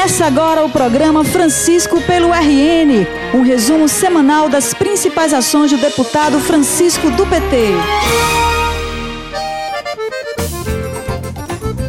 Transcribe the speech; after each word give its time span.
Começa 0.00 0.24
agora 0.24 0.64
o 0.64 0.70
programa 0.70 1.22
Francisco 1.22 2.00
pelo 2.00 2.32
RN, 2.32 3.06
um 3.34 3.42
resumo 3.42 3.86
semanal 3.86 4.48
das 4.48 4.72
principais 4.72 5.34
ações 5.34 5.70
do 5.70 5.76
deputado 5.76 6.40
Francisco 6.40 7.10
do 7.10 7.26
PT. 7.26 7.74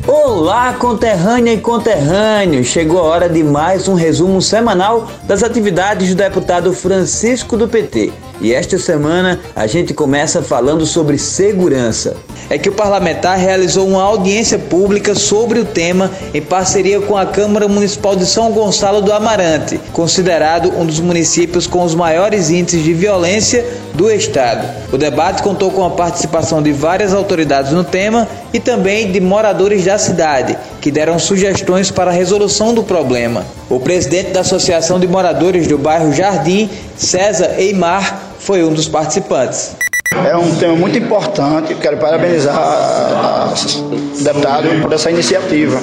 Olá, 0.06 0.74
conterrânea 0.74 1.54
e 1.54 1.58
conterrâneo! 1.62 2.66
Chegou 2.66 3.00
a 3.00 3.04
hora 3.04 3.30
de 3.30 3.42
mais 3.46 3.88
um 3.88 3.94
resumo 3.94 4.42
semanal 4.42 5.08
das 5.24 5.42
atividades 5.42 6.10
do 6.10 6.16
deputado 6.16 6.74
Francisco 6.74 7.56
do 7.56 7.66
PT. 7.66 8.12
E 8.42 8.52
esta 8.56 8.80
semana 8.80 9.40
a 9.56 9.68
gente 9.68 9.94
começa 9.94 10.42
falando 10.42 10.84
sobre 10.84 11.20
segurança. 11.20 12.18
É 12.50 12.58
que 12.58 12.70
o 12.70 12.74
parlamentar 12.74 13.38
realizou 13.38 13.88
uma 13.88 14.02
audiência 14.02 14.58
pública 14.58 15.14
sobre 15.14 15.60
o 15.60 15.66
tema 15.66 16.10
em 16.34 16.42
parceria 16.42 17.00
com 17.00 17.16
a 17.16 17.26
Câmara 17.26 17.68
Municipal 17.68 18.16
de 18.16 18.26
São 18.26 18.52
Gonçalo 18.52 19.00
do 19.00 19.14
Amarante, 19.14 19.80
considerado 19.94 20.74
um 20.76 20.86
dos 20.86 21.00
municípios 21.00 21.68
com 21.68 21.84
os 21.84 21.94
maiores 21.94 22.50
índices 22.50 22.84
de 22.84 22.94
violência 22.94 23.64
do 23.94 24.10
estado. 24.10 24.68
O 24.92 24.98
debate 24.98 25.44
contou 25.44 25.70
com 25.72 25.86
a 25.86 25.92
participação 25.92 26.64
de 26.64 26.72
várias 26.72 27.14
autoridades 27.14 27.72
no 27.72 27.84
tema 27.84 28.28
e 28.52 28.60
também 28.60 29.12
de 29.12 29.22
moradores 29.22 29.86
da 29.86 29.98
cidade, 30.00 30.58
que 30.82 30.92
deram 30.92 31.20
sugestões 31.20 31.92
para 31.92 32.10
a 32.10 32.14
resolução 32.14 32.74
do 32.74 32.84
problema. 32.84 33.46
O 33.70 33.80
presidente 33.80 34.32
da 34.32 34.42
Associação 34.42 35.00
de 35.00 35.08
Moradores 35.08 35.68
do 35.68 35.78
bairro 35.78 36.12
Jardim, 36.12 36.70
César 36.98 37.56
Eimar, 37.58 38.31
foi 38.42 38.64
um 38.64 38.74
dos 38.74 38.88
participantes. 38.88 39.76
É 40.28 40.36
um 40.36 40.56
tema 40.56 40.76
muito 40.76 40.98
importante, 40.98 41.74
quero 41.76 41.98
parabenizar 41.98 42.54
o 43.48 44.24
deputado 44.24 44.82
por 44.82 44.92
essa 44.92 45.10
iniciativa. 45.10 45.80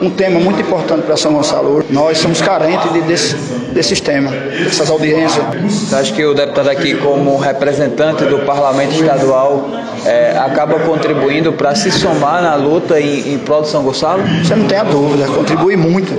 Um 0.00 0.10
tema 0.10 0.38
muito 0.38 0.60
importante 0.60 1.02
para 1.02 1.16
São 1.16 1.32
Gonçalo. 1.32 1.84
Nós 1.90 2.18
somos 2.18 2.40
carentes 2.40 2.92
de, 2.92 3.00
desse, 3.02 3.34
desses 3.72 4.00
temas, 4.00 4.32
dessas 4.32 4.88
audiências. 4.90 5.92
Acho 5.92 6.14
que 6.14 6.24
o 6.24 6.34
deputado 6.34 6.68
aqui, 6.68 6.94
como 6.94 7.36
representante 7.36 8.24
do 8.24 8.38
parlamento 8.40 8.92
estadual, 8.92 9.68
é, 10.04 10.38
acaba 10.38 10.78
contribuindo 10.80 11.52
para 11.52 11.74
se 11.74 11.90
somar 11.90 12.42
na 12.42 12.54
luta 12.54 13.00
em, 13.00 13.34
em 13.34 13.38
prol 13.38 13.62
de 13.62 13.68
São 13.68 13.82
Gonçalo? 13.82 14.22
Você 14.44 14.54
não 14.54 14.66
tem 14.68 14.78
a 14.78 14.84
dúvida, 14.84 15.26
contribui 15.26 15.76
muito. 15.76 16.12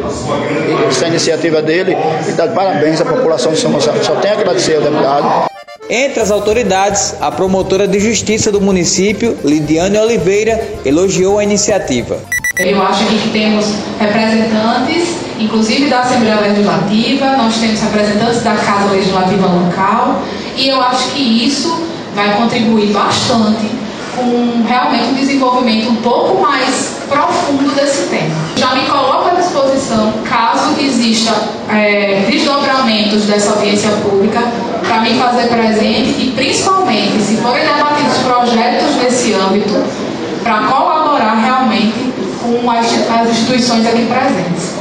Essa 0.87 1.07
iniciativa 1.07 1.61
dele 1.61 1.95
e 2.27 2.31
dá 2.33 2.47
parabéns 2.47 2.99
à 2.99 3.05
população 3.05 3.53
de 3.53 3.59
São 3.59 3.71
Gonçalo. 3.71 4.03
Só 4.03 4.15
tenho 4.15 4.33
a 4.33 4.37
agradecer 4.37 4.75
ao 4.75 4.81
deputado. 4.81 5.49
Entre 5.89 6.21
as 6.21 6.29
autoridades, 6.29 7.15
a 7.19 7.31
promotora 7.31 7.87
de 7.87 7.99
justiça 7.99 8.51
do 8.51 8.61
município, 8.61 9.37
Lidiane 9.43 9.97
Oliveira, 9.97 10.61
elogiou 10.85 11.39
a 11.39 11.43
iniciativa. 11.43 12.19
Eu 12.59 12.83
acho 12.83 13.05
que 13.05 13.29
temos 13.29 13.73
representantes, 13.97 15.15
inclusive 15.39 15.89
da 15.89 16.01
Assembleia 16.01 16.41
Legislativa, 16.41 17.37
nós 17.37 17.57
temos 17.57 17.79
representantes 17.79 18.43
da 18.43 18.53
Casa 18.53 18.91
Legislativa 18.91 19.47
Local, 19.47 20.21
e 20.57 20.67
eu 20.67 20.81
acho 20.81 21.11
que 21.11 21.45
isso 21.45 21.81
vai 22.13 22.35
contribuir 22.35 22.91
bastante 22.91 23.65
com 24.13 24.61
realmente 24.67 25.05
um 25.05 25.13
desenvolvimento 25.13 25.89
um 25.89 25.95
pouco 25.97 26.41
mais 26.41 26.97
profundo 27.07 27.73
desse 27.75 28.09
tema. 28.09 28.35
Já 28.57 28.75
me 28.75 28.85
coloco 28.87 29.29
à 29.29 29.39
disposição, 29.39 30.11
caso 30.25 30.77
exista 30.81 31.33
é, 31.69 32.25
desdobramentos 32.29 33.23
dessa 33.23 33.51
audiência 33.51 33.89
pública, 34.03 34.41
para 34.85 34.99
me 34.99 35.13
fazer 35.13 35.47
presente 35.47 36.09
e, 36.19 36.33
principalmente, 36.35 37.21
se 37.21 37.37
forem 37.37 37.63
debatidos 37.63 38.17
projetos 38.17 38.97
nesse 39.01 39.33
âmbito, 39.33 39.81
para 40.43 40.63
colaborar 40.63 41.35
realmente 41.35 42.09
com 42.41 42.71
as, 42.71 42.87
as 43.09 43.29
instituições 43.59 43.85
aqui 43.85 44.05
presentes. 44.05 44.73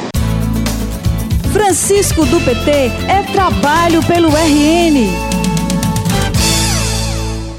Francisco 1.52 2.24
do 2.26 2.40
PT 2.40 2.70
é 3.08 3.22
trabalho 3.32 4.02
pelo 4.04 4.28
RN. 4.28 5.37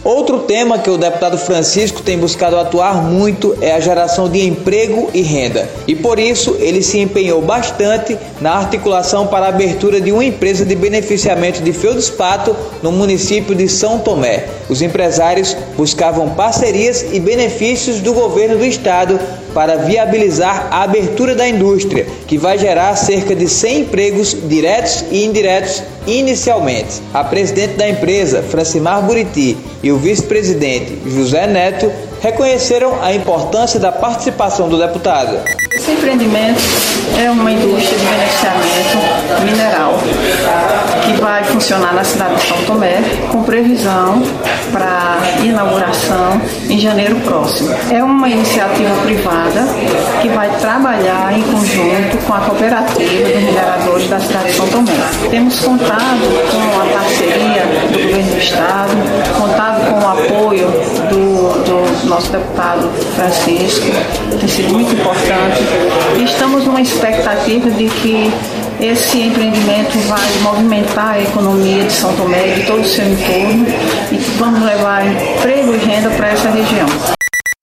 Outro 0.09 0.39
tema 0.39 0.79
que 0.79 0.89
o 0.89 0.97
deputado 0.97 1.37
Francisco 1.37 2.01
tem 2.01 2.17
buscado 2.17 2.57
atuar 2.57 2.95
muito 3.03 3.55
é 3.61 3.73
a 3.73 3.79
geração 3.79 4.27
de 4.27 4.43
emprego 4.43 5.07
e 5.13 5.21
renda. 5.21 5.69
E 5.87 5.93
por 5.93 6.17
isso 6.17 6.57
ele 6.59 6.81
se 6.81 6.97
empenhou 6.97 7.43
bastante 7.43 8.17
na 8.41 8.53
articulação 8.53 9.27
para 9.27 9.45
a 9.45 9.49
abertura 9.49 10.01
de 10.01 10.11
uma 10.11 10.25
empresa 10.25 10.65
de 10.65 10.73
beneficiamento 10.73 11.61
de 11.61 11.71
feldspato 11.71 12.55
no 12.81 12.91
município 12.91 13.53
de 13.53 13.69
São 13.69 13.99
Tomé. 13.99 14.47
Os 14.67 14.81
empresários 14.81 15.55
buscavam 15.77 16.29
parcerias 16.29 17.05
e 17.11 17.19
benefícios 17.19 17.99
do 17.99 18.11
governo 18.11 18.57
do 18.57 18.65
estado 18.65 19.19
para 19.53 19.75
viabilizar 19.75 20.69
a 20.71 20.83
abertura 20.83 21.35
da 21.35 21.47
indústria, 21.47 22.07
que 22.27 22.37
vai 22.37 22.57
gerar 22.57 22.95
cerca 22.95 23.35
de 23.35 23.47
100 23.47 23.79
empregos 23.81 24.37
diretos 24.47 25.05
e 25.11 25.23
indiretos 25.25 25.83
inicialmente. 26.07 27.01
A 27.13 27.23
presidente 27.23 27.73
da 27.73 27.89
empresa, 27.89 28.43
Francimar 28.43 29.01
Buriti, 29.03 29.57
e 29.81 29.91
o 29.91 29.97
vice-presidente, 29.99 30.97
José 31.05 31.45
Neto, 31.47 31.91
reconheceram 32.21 33.01
a 33.01 33.13
importância 33.13 33.79
da 33.79 33.91
participação 33.91 34.67
do 34.67 34.77
deputado. 34.77 35.37
Esse 35.71 35.91
empreendimento 35.91 36.59
é 37.17 37.29
uma 37.29 37.51
indústria 37.51 37.97
de 37.97 38.05
beneficiamento 38.05 39.45
mineral 39.45 39.93
que 41.05 41.21
vai 41.21 41.43
funcionar 41.43 41.93
na 41.93 42.03
cidade 42.03 42.35
de 42.35 42.47
São 42.47 42.57
Tomé 42.63 43.01
com 43.31 43.43
previsão 43.43 44.21
para 44.71 45.17
inauguração 45.43 46.41
em 46.69 46.79
janeiro 46.79 47.15
próximo. 47.21 47.73
É 47.91 48.03
uma 48.03 48.27
iniciativa 48.27 48.95
privada 49.03 49.65
que 50.21 50.29
vai 50.29 50.49
trabalhar 50.59 51.37
em 51.37 51.41
conjunto 51.43 51.98
com 52.29 52.35
a 52.35 52.41
cooperativa 52.41 53.27
dos 53.27 53.43
mineradores 53.43 54.07
da 54.07 54.19
cidade 54.19 54.49
de 54.49 54.53
São 54.53 54.67
Tomé. 54.67 54.93
Temos 55.31 55.59
contado 55.61 56.21
com 56.51 56.79
a 56.79 56.99
parceria 56.99 57.63
do 57.91 58.03
governo 58.03 58.31
do 58.31 58.37
estado, 58.37 58.91
contado 59.35 59.89
com 59.89 59.95
o 59.95 60.07
apoio 60.07 60.67
do, 61.09 61.63
do 61.63 62.07
nosso 62.07 62.31
deputado 62.31 62.87
Francisco, 63.15 63.87
tem 64.39 64.47
sido 64.47 64.71
muito 64.71 64.93
importante. 64.93 65.59
E 66.19 66.23
estamos 66.23 66.65
numa 66.65 66.81
expectativa 66.81 67.71
de 67.71 67.89
que 67.89 68.31
esse 68.79 69.21
empreendimento 69.21 69.97
vai 70.07 70.29
movimentar 70.43 71.15
a 71.15 71.21
economia 71.21 71.83
de 71.83 71.91
São 71.91 72.13
Tomé 72.15 72.49
e 72.49 72.59
de 72.59 72.67
todo 72.67 72.81
o 72.81 72.85
seu 72.85 73.05
entorno 73.05 73.65
e 74.11 74.17
vamos 74.37 74.61
levar 74.61 75.03
emprego 75.03 75.73
e 75.73 75.77
renda 75.77 76.11
para 76.11 76.27
essa 76.29 76.49
região. 76.51 77.18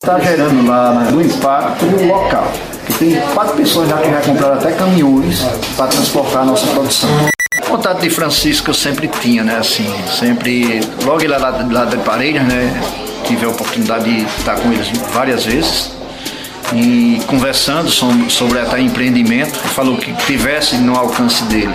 Está 0.06 0.20
gerando 0.20 0.64
lá 0.68 0.92
no 1.10 1.20
impacto 1.20 1.84
local. 2.06 2.52
Que 2.86 2.92
tem 2.92 3.20
quatro 3.34 3.56
pessoas 3.56 3.88
já 3.88 3.96
que 3.98 4.08
já 4.08 4.20
compraram 4.20 4.54
até 4.54 4.70
caminhões 4.70 5.40
para 5.76 5.88
transportar 5.88 6.42
a 6.42 6.44
nossa 6.44 6.64
produção. 6.68 7.10
O 7.58 7.70
contato 7.70 8.02
de 8.02 8.08
Francisco 8.08 8.70
eu 8.70 8.74
sempre 8.74 9.08
tinha, 9.08 9.42
né? 9.42 9.56
Assim, 9.58 9.92
sempre, 10.16 10.80
logo 11.04 11.26
lá, 11.26 11.38
lá, 11.38 11.66
lá 11.68 11.84
de 11.86 11.96
Parelhas, 11.96 12.44
né? 12.44 12.80
Tive 13.24 13.46
a 13.46 13.48
oportunidade 13.48 14.04
de 14.04 14.24
estar 14.38 14.54
com 14.60 14.72
eles 14.72 14.86
várias 15.12 15.44
vezes 15.44 15.90
e 16.72 17.20
conversando 17.26 17.90
sobre 17.90 18.60
até 18.60 18.80
empreendimento, 18.80 19.58
falou 19.58 19.96
que 19.96 20.12
tivesse 20.24 20.76
no 20.76 20.96
alcance 20.96 21.42
dele. 21.46 21.74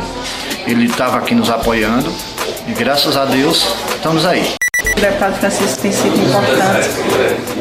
Ele 0.65 0.85
estava 0.85 1.17
aqui 1.17 1.35
nos 1.35 1.49
apoiando 1.49 2.09
e 2.65 2.71
graças 2.71 3.17
a 3.17 3.25
Deus 3.25 3.67
estamos 3.97 4.25
aí. 4.25 4.60
O 4.97 4.99
deputado 4.99 5.35
Francisco 5.39 5.81
tem 5.81 5.91
sido 5.91 6.15
importante 6.15 6.89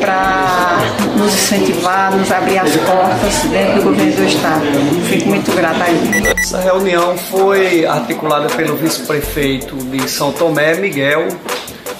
para 0.01 0.79
nos 1.17 1.33
incentivar, 1.33 2.17
nos 2.17 2.31
abrir 2.31 2.59
as 2.59 2.77
portas 2.77 3.35
dentro 3.51 3.75
do 3.77 3.83
governo 3.85 4.13
do 4.13 4.25
Estado. 4.25 4.67
Fico 5.09 5.29
muito 5.29 5.55
grata 5.55 5.85
a 5.85 5.91
ele. 5.91 6.29
Essa 6.29 6.61
reunião 6.61 7.17
foi 7.17 7.87
articulada 7.87 8.49
pelo 8.49 8.77
vice-prefeito 8.77 9.77
de 9.77 10.09
São 10.09 10.33
Tomé, 10.33 10.75
Miguel, 10.75 11.29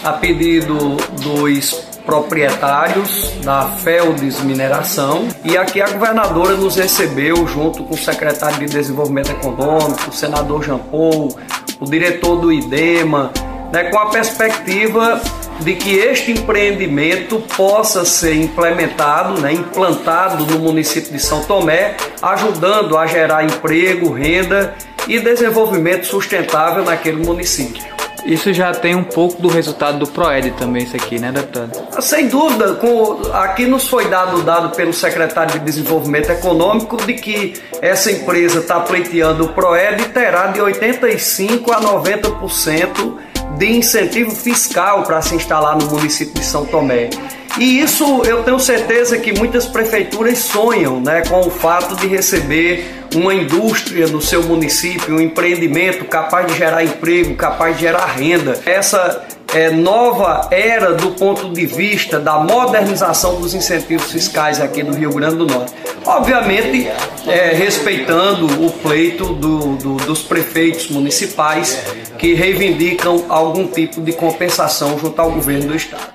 a 0.05 0.13
pedido 0.13 0.97
dos 1.23 1.91
proprietários 2.05 3.31
da 3.45 3.67
Feldes 3.67 4.41
Mineração 4.41 5.29
e 5.45 5.57
aqui 5.57 5.81
a 5.81 5.89
governadora 5.89 6.57
nos 6.57 6.77
recebeu 6.77 7.47
junto 7.47 7.85
com 7.85 7.95
o 7.95 7.99
secretário 7.99 8.59
de 8.59 8.67
Desenvolvimento 8.67 9.31
Econômico, 9.31 10.11
o 10.11 10.13
senador 10.13 10.65
Jean 10.65 10.79
Paul, 10.79 11.37
o 11.79 11.85
diretor 11.85 12.37
do 12.37 12.53
IDEMA, 12.53 13.31
né, 13.73 13.85
com 13.85 13.99
a 13.99 14.07
perspectiva 14.07 15.21
de 15.61 15.75
que 15.75 15.95
este 15.95 16.33
empreendimento 16.33 17.39
possa 17.57 18.05
ser 18.05 18.35
implementado, 18.35 19.41
né, 19.41 19.53
implantado 19.53 20.47
no 20.47 20.59
município 20.59 21.13
de 21.13 21.19
São 21.19 21.45
Tomé, 21.45 21.97
ajudando 22.23 22.97
a 22.97 23.07
gerar 23.07 23.45
emprego, 23.45 24.13
renda 24.13 24.75
e 25.07 25.19
desenvolvimento 25.19 26.07
sustentável 26.07 26.85
naquele 26.85 27.25
município. 27.25 27.91
Isso 28.25 28.53
já 28.53 28.73
tem 28.73 28.95
um 28.95 29.03
pouco 29.03 29.41
do 29.41 29.49
resultado 29.49 29.99
do 29.99 30.07
PROED 30.07 30.51
também, 30.53 30.83
isso 30.83 30.95
aqui, 30.95 31.19
né, 31.19 31.33
deputado? 31.33 32.03
Sem 32.03 32.29
dúvida, 32.29 32.75
com, 32.75 33.19
aqui 33.33 33.67
nos 33.67 33.89
foi 33.89 34.09
dado 34.09 34.43
dado 34.43 34.77
pelo 34.77 34.93
secretário 34.93 35.53
de 35.53 35.59
Desenvolvimento 35.61 36.31
Econômico 36.31 36.97
de 36.99 37.15
que 37.15 37.55
essa 37.81 38.13
empresa 38.13 38.59
está 38.59 38.81
pleiteando 38.81 39.45
o 39.45 39.49
PROED 39.49 40.03
e 40.03 40.09
terá 40.11 40.49
de 40.49 40.61
85% 40.61 41.71
a 41.71 41.81
90% 41.81 43.30
de 43.61 43.71
incentivo 43.71 44.31
fiscal 44.31 45.03
para 45.03 45.21
se 45.21 45.35
instalar 45.35 45.77
no 45.77 45.85
município 45.85 46.33
de 46.33 46.43
São 46.43 46.65
Tomé. 46.65 47.11
E 47.59 47.81
isso 47.81 48.23
eu 48.25 48.43
tenho 48.43 48.59
certeza 48.59 49.19
que 49.19 49.39
muitas 49.39 49.67
prefeituras 49.67 50.39
sonham 50.39 50.99
né, 50.99 51.23
com 51.29 51.41
o 51.41 51.51
fato 51.51 51.95
de 51.97 52.07
receber 52.07 52.91
uma 53.15 53.35
indústria 53.35 54.07
no 54.07 54.21
seu 54.21 54.43
município, 54.45 55.15
um 55.15 55.21
empreendimento 55.21 56.07
capaz 56.07 56.47
de 56.47 56.57
gerar 56.57 56.83
emprego, 56.85 57.35
capaz 57.35 57.77
de 57.77 57.83
gerar 57.83 58.07
renda. 58.07 58.59
Essa 58.65 59.27
é, 59.55 59.71
nova 59.71 60.49
era 60.51 60.95
do 60.95 61.11
ponto 61.13 61.53
de 61.53 61.67
vista 61.67 62.19
da 62.19 62.39
modernização 62.39 63.41
dos 63.41 63.55
incentivos 63.55 64.11
fiscais 64.11 64.61
aqui 64.61 64.83
no 64.83 64.95
Rio 64.95 65.13
Grande 65.13 65.37
do 65.37 65.47
Norte. 65.47 65.73
Obviamente, 66.05 66.89
é, 67.27 67.53
respeitando 67.55 68.47
o 68.65 68.71
pleito 68.71 69.35
do, 69.35 69.77
do, 69.77 69.95
dos 69.97 70.23
prefeitos 70.23 70.89
municipais 70.89 71.83
que 72.19 72.35
reivindicam 72.35 73.25
algum 73.29 73.67
tipo 73.67 74.01
de 74.01 74.13
compensação 74.13 74.99
junto 74.99 75.21
ao 75.21 75.33
governo 75.33 75.69
do 75.69 75.77
Estado. 75.77 76.13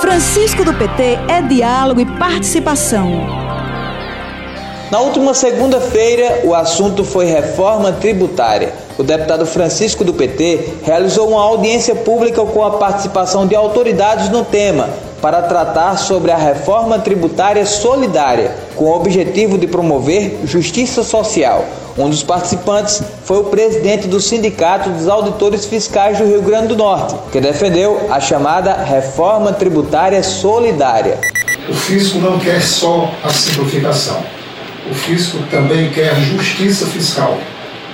Francisco 0.00 0.64
do 0.64 0.74
PT 0.74 1.18
é 1.28 1.42
diálogo 1.42 2.00
e 2.00 2.06
participação. 2.18 3.45
Na 4.88 5.00
última 5.00 5.34
segunda-feira, 5.34 6.42
o 6.44 6.54
assunto 6.54 7.02
foi 7.02 7.26
reforma 7.26 7.90
tributária. 7.90 8.72
O 8.96 9.02
deputado 9.02 9.44
Francisco 9.44 10.04
do 10.04 10.14
PT 10.14 10.74
realizou 10.84 11.28
uma 11.30 11.42
audiência 11.42 11.92
pública 11.92 12.44
com 12.44 12.64
a 12.64 12.70
participação 12.70 13.48
de 13.48 13.56
autoridades 13.56 14.28
no 14.28 14.44
tema 14.44 14.88
para 15.20 15.42
tratar 15.42 15.96
sobre 15.96 16.30
a 16.30 16.36
reforma 16.36 17.00
tributária 17.00 17.66
solidária, 17.66 18.54
com 18.76 18.84
o 18.84 18.94
objetivo 18.94 19.58
de 19.58 19.66
promover 19.66 20.38
justiça 20.44 21.02
social. 21.02 21.64
Um 21.98 22.08
dos 22.08 22.22
participantes 22.22 23.02
foi 23.24 23.38
o 23.40 23.44
presidente 23.44 24.06
do 24.06 24.20
Sindicato 24.20 24.90
dos 24.90 25.08
Auditores 25.08 25.64
Fiscais 25.64 26.18
do 26.18 26.26
Rio 26.26 26.42
Grande 26.42 26.68
do 26.68 26.76
Norte, 26.76 27.16
que 27.32 27.40
defendeu 27.40 28.06
a 28.08 28.20
chamada 28.20 28.74
reforma 28.74 29.52
tributária 29.52 30.22
solidária. 30.22 31.18
O 31.68 31.74
fisco 31.74 32.18
não 32.18 32.38
quer 32.38 32.62
só 32.62 33.10
a 33.24 33.30
simplificação 33.30 34.22
o 34.90 34.94
fisco 34.94 35.38
também 35.50 35.90
quer 35.90 36.14
justiça 36.16 36.86
fiscal. 36.86 37.38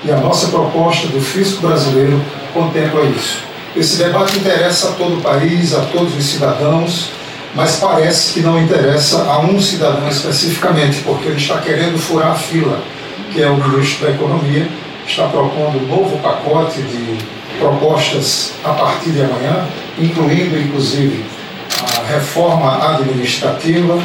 E 0.04 0.10
a 0.10 0.16
nossa 0.16 0.48
proposta 0.48 1.06
do 1.08 1.20
fisco 1.20 1.66
brasileiro 1.66 2.20
contempla 2.52 3.02
isso. 3.04 3.44
Esse 3.74 3.96
debate 3.96 4.36
interessa 4.38 4.90
a 4.90 4.92
todo 4.92 5.18
o 5.18 5.22
país, 5.22 5.74
a 5.74 5.80
todos 5.86 6.14
os 6.16 6.24
cidadãos, 6.24 7.10
mas 7.54 7.76
parece 7.76 8.32
que 8.32 8.40
não 8.40 8.60
interessa 8.60 9.22
a 9.24 9.40
um 9.40 9.60
cidadão 9.60 10.08
especificamente, 10.08 11.02
porque 11.04 11.28
ele 11.28 11.36
está 11.36 11.58
querendo 11.58 11.98
furar 11.98 12.32
a 12.32 12.34
fila, 12.34 12.82
que 13.32 13.42
é 13.42 13.48
o 13.48 13.56
ministro 13.56 14.06
da 14.06 14.12
Economia, 14.12 14.68
está 15.06 15.26
propondo 15.28 15.78
um 15.78 15.86
novo 15.86 16.18
pacote 16.18 16.82
de 16.82 17.18
propostas 17.58 18.52
a 18.64 18.70
partir 18.70 19.10
de 19.10 19.22
amanhã, 19.22 19.66
incluindo 19.98 20.58
inclusive 20.58 21.24
a 21.98 22.12
reforma 22.12 22.94
administrativa, 22.94 23.98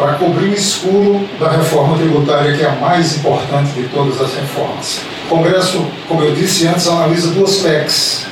para 0.00 0.14
cobrir 0.14 0.48
o 0.48 0.54
escuro 0.54 1.28
da 1.38 1.50
reforma 1.50 1.98
tributária, 1.98 2.56
que 2.56 2.62
é 2.62 2.66
a 2.66 2.74
mais 2.76 3.18
importante 3.18 3.72
de 3.72 3.86
todas 3.88 4.18
as 4.18 4.34
reformas. 4.34 5.02
O 5.26 5.28
Congresso, 5.28 5.86
como 6.08 6.22
eu 6.22 6.34
disse 6.34 6.66
antes, 6.66 6.88
analisa 6.88 7.28
duas 7.32 7.58
PECs 7.58 8.26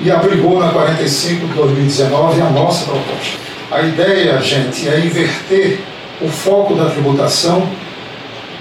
e 0.00 0.10
abrigou 0.10 0.58
na 0.58 0.70
45 0.70 1.46
de 1.46 1.54
2019 1.54 2.42
a 2.42 2.50
nossa 2.50 2.86
proposta. 2.86 3.38
A 3.70 3.82
ideia, 3.82 4.40
gente, 4.40 4.88
é 4.88 4.98
inverter 4.98 5.78
o 6.20 6.28
foco 6.28 6.74
da 6.74 6.86
tributação, 6.86 7.68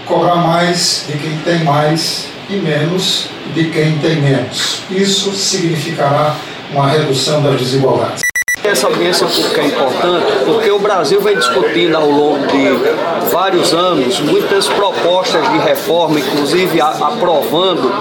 cobrar 0.06 0.36
mais 0.36 1.06
de 1.07 1.18
quem 1.18 1.38
tem 1.40 1.64
mais 1.64 2.28
e 2.48 2.57
menos 2.57 3.28
de 3.56 3.66
quem 3.72 3.98
tem 3.98 4.22
menos. 4.22 4.84
Isso 4.92 5.34
significará 5.34 6.36
uma 6.72 6.88
redução 6.88 7.42
das 7.42 7.60
desigualdades. 7.60 8.20
Essa 8.63 8.86
audiência 8.88 9.25
porque 9.25 9.60
é 9.60 9.66
importante, 9.66 10.31
porque 10.46 10.69
o 10.69 10.78
Brasil 10.78 11.19
vem 11.19 11.36
discutindo 11.36 11.96
ao 11.96 12.10
longo 12.10 12.46
de 12.46 13.30
vários 13.31 13.74
anos 13.74 14.19
muitas 14.19 14.68
propostas 14.68 15.50
de 15.52 15.58
reforma, 15.58 16.19
inclusive 16.19 16.80
aprovando 16.80 17.92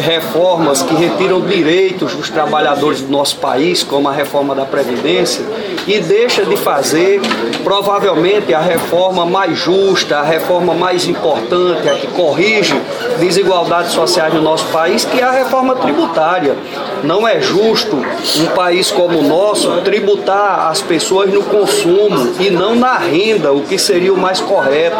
reformas 0.00 0.82
que 0.82 0.94
retiram 0.94 1.40
direitos 1.40 2.14
dos 2.14 2.30
trabalhadores 2.30 3.00
do 3.02 3.10
nosso 3.10 3.36
país, 3.36 3.82
como 3.82 4.08
a 4.08 4.12
reforma 4.12 4.54
da 4.54 4.64
Previdência, 4.64 5.44
e 5.86 6.00
deixa 6.00 6.44
de 6.44 6.56
fazer 6.56 7.20
provavelmente 7.62 8.52
a 8.54 8.60
reforma 8.60 9.24
mais 9.24 9.58
justa, 9.58 10.18
a 10.18 10.22
reforma 10.22 10.74
mais 10.74 11.06
importante, 11.06 11.88
a 11.88 11.94
que 11.94 12.06
corrige 12.08 12.74
desigualdades 13.18 13.92
sociais 13.92 14.32
no 14.32 14.42
nosso 14.42 14.66
país, 14.66 15.04
que 15.04 15.20
é 15.20 15.24
a 15.24 15.30
reforma 15.30 15.74
tributária. 15.76 16.56
Não 17.06 17.26
é 17.26 17.40
justo 17.40 17.96
um 17.96 18.46
país 18.46 18.90
como 18.90 19.20
o 19.20 19.22
nosso 19.22 19.80
tributar 19.82 20.68
as 20.68 20.82
pessoas 20.82 21.32
no 21.32 21.40
consumo 21.44 22.34
e 22.40 22.50
não 22.50 22.74
na 22.74 22.98
renda, 22.98 23.52
o 23.52 23.62
que 23.62 23.78
seria 23.78 24.12
o 24.12 24.16
mais 24.16 24.40
correto. 24.40 24.96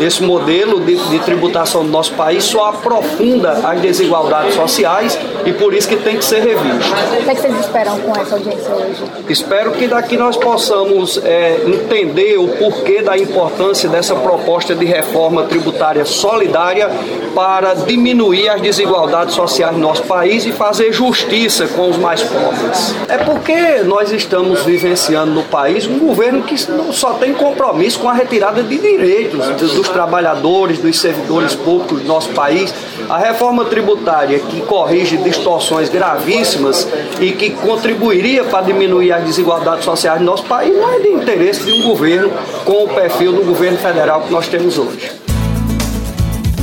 Esse 0.00 0.22
modelo 0.22 0.80
de, 0.80 0.96
de 0.96 1.18
tributação 1.18 1.84
do 1.84 1.90
nosso 1.90 2.14
país 2.14 2.44
só 2.44 2.70
aprofunda 2.70 3.52
as 3.68 3.80
desigualdades 3.82 4.54
sociais 4.54 5.18
e 5.44 5.52
por 5.52 5.74
isso 5.74 5.88
que 5.88 5.96
tem 5.96 6.16
que 6.16 6.24
ser 6.24 6.40
revisto. 6.40 6.90
O 6.90 7.24
que, 7.24 7.30
é 7.30 7.34
vocês 7.34 7.60
esperam 7.60 7.98
com 7.98 8.18
essa 8.18 8.34
audiência 8.34 8.74
hoje? 8.74 9.02
Espero 9.28 9.72
que 9.72 9.86
daqui 9.86 10.16
nós 10.16 10.38
possamos 10.38 11.20
é, 11.22 11.60
entender 11.66 12.38
o 12.38 12.48
porquê 12.48 13.02
da 13.02 13.18
importância 13.18 13.90
dessa 13.90 14.14
proposta 14.14 14.74
de 14.74 14.86
reforma 14.86 15.44
tributária 15.44 16.06
solidária 16.06 16.90
para 17.34 17.74
diminuir 17.74 18.48
as 18.48 18.60
desigualdades 18.62 19.34
sociais 19.34 19.74
no 19.74 19.80
nosso 19.80 20.02
país 20.04 20.46
e 20.46 20.52
fazer 20.52 20.92
justiça 20.92 21.41
com 21.74 21.90
os 21.90 21.96
mais 21.96 22.22
pobres. 22.22 22.94
É 23.08 23.18
porque 23.18 23.82
nós 23.84 24.12
estamos 24.12 24.64
vivenciando 24.64 25.32
no 25.32 25.42
país 25.42 25.86
um 25.86 25.98
governo 25.98 26.42
que 26.42 26.56
só 26.92 27.14
tem 27.14 27.34
compromisso 27.34 27.98
com 27.98 28.08
a 28.08 28.12
retirada 28.12 28.62
de 28.62 28.78
direitos 28.78 29.48
dos 29.74 29.88
trabalhadores, 29.88 30.78
dos 30.78 31.00
servidores 31.00 31.54
públicos 31.54 32.00
do 32.00 32.06
nosso 32.06 32.28
país. 32.28 32.72
A 33.08 33.18
reforma 33.18 33.64
tributária 33.64 34.38
que 34.38 34.60
corrige 34.60 35.16
distorções 35.16 35.88
gravíssimas 35.88 36.86
e 37.20 37.32
que 37.32 37.50
contribuiria 37.50 38.44
para 38.44 38.66
diminuir 38.66 39.12
as 39.12 39.24
desigualdades 39.24 39.84
sociais 39.84 40.20
no 40.20 40.26
nosso 40.26 40.44
país 40.44 40.72
não 40.72 40.94
é 40.94 41.00
de 41.00 41.08
interesse 41.08 41.64
de 41.64 41.72
um 41.72 41.82
governo 41.82 42.30
com 42.64 42.84
o 42.84 42.88
perfil 42.88 43.32
do 43.32 43.42
governo 43.42 43.78
federal 43.78 44.20
que 44.20 44.30
nós 44.30 44.46
temos 44.46 44.78
hoje. 44.78 45.10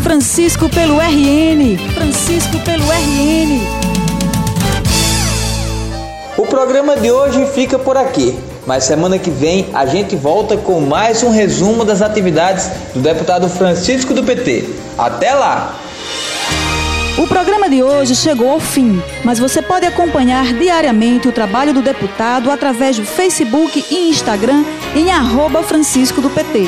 Francisco 0.02 0.70
pelo 0.70 0.96
RN. 0.96 1.78
Francisco 1.94 2.58
pelo 2.60 2.86
RN. 2.86 3.89
Programa 6.60 6.98
de 6.98 7.10
hoje 7.10 7.46
fica 7.46 7.80
por 7.80 7.96
aqui, 7.96 8.38
mas 8.68 8.84
semana 8.84 9.18
que 9.18 9.30
vem 9.30 9.70
a 9.74 9.86
gente 9.86 10.14
volta 10.18 10.58
com 10.58 10.82
mais 10.82 11.24
um 11.24 11.30
resumo 11.30 11.86
das 11.86 12.02
atividades 12.02 12.70
do 12.94 13.00
deputado 13.00 13.48
Francisco 13.48 14.14
do 14.14 14.26
PT. 14.26 14.68
Até 14.98 15.34
lá! 15.34 15.74
O 17.18 17.26
programa 17.26 17.70
de 17.70 17.82
hoje 17.82 18.14
chegou 18.14 18.50
ao 18.50 18.60
fim, 18.60 19.02
mas 19.24 19.40
você 19.40 19.62
pode 19.62 19.86
acompanhar 19.86 20.52
diariamente 20.54 21.30
o 21.30 21.32
trabalho 21.32 21.74
do 21.74 21.82
deputado 21.82 22.52
através 22.52 22.98
do 22.98 23.06
Facebook 23.06 23.86
e 23.90 24.10
Instagram 24.10 24.66
em 24.94 25.10
arroba 25.12 25.64
Francisco 25.64 26.20
do 26.20 26.30
PT. 26.30 26.68